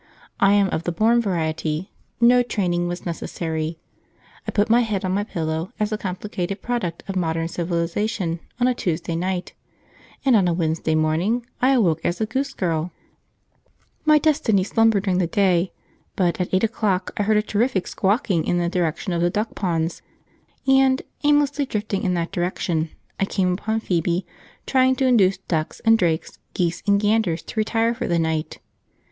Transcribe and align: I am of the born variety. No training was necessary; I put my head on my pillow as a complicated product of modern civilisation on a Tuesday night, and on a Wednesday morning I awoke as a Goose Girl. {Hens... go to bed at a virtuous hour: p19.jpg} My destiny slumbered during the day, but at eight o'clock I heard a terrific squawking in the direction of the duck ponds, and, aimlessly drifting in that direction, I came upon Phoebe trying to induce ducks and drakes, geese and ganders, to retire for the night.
I 0.39 0.53
am 0.53 0.67
of 0.69 0.81
the 0.85 0.91
born 0.91 1.21
variety. 1.21 1.91
No 2.19 2.41
training 2.41 2.87
was 2.87 3.05
necessary; 3.05 3.77
I 4.47 4.51
put 4.51 4.67
my 4.67 4.79
head 4.81 5.05
on 5.05 5.11
my 5.11 5.23
pillow 5.23 5.73
as 5.79 5.91
a 5.91 5.97
complicated 5.99 6.59
product 6.63 7.03
of 7.07 7.15
modern 7.15 7.47
civilisation 7.47 8.39
on 8.59 8.67
a 8.67 8.73
Tuesday 8.73 9.15
night, 9.15 9.53
and 10.25 10.35
on 10.35 10.47
a 10.47 10.55
Wednesday 10.55 10.95
morning 10.95 11.45
I 11.61 11.73
awoke 11.73 12.01
as 12.03 12.19
a 12.19 12.25
Goose 12.25 12.51
Girl. 12.55 12.81
{Hens... 12.81 12.89
go 12.89 13.01
to 13.11 13.21
bed 13.21 13.21
at 13.21 13.21
a 13.27 13.61
virtuous 13.61 13.77
hour: 13.77 13.83
p19.jpg} 13.83 14.07
My 14.07 14.17
destiny 14.57 14.63
slumbered 14.63 15.03
during 15.03 15.17
the 15.19 15.27
day, 15.27 15.71
but 16.15 16.41
at 16.41 16.51
eight 16.51 16.63
o'clock 16.63 17.11
I 17.17 17.21
heard 17.21 17.37
a 17.37 17.43
terrific 17.43 17.85
squawking 17.85 18.43
in 18.43 18.57
the 18.57 18.69
direction 18.69 19.13
of 19.13 19.21
the 19.21 19.29
duck 19.29 19.53
ponds, 19.53 20.01
and, 20.67 21.03
aimlessly 21.23 21.67
drifting 21.67 22.01
in 22.01 22.15
that 22.15 22.31
direction, 22.31 22.89
I 23.19 23.25
came 23.25 23.53
upon 23.53 23.81
Phoebe 23.81 24.25
trying 24.65 24.95
to 24.95 25.05
induce 25.05 25.37
ducks 25.37 25.79
and 25.81 25.95
drakes, 25.99 26.39
geese 26.55 26.81
and 26.87 26.99
ganders, 26.99 27.43
to 27.43 27.59
retire 27.59 27.93
for 27.93 28.07
the 28.07 28.17
night. 28.17 28.57